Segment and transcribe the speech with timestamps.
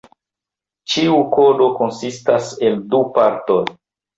[0.93, 3.63] Ĉiu kodo konsistas el du partoj.